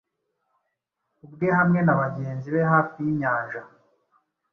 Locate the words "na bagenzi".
1.85-2.47